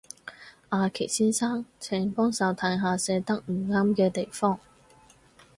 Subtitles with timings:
[0.69, 4.59] 阿祁先生，請幫手睇下寫得唔啱嘅地方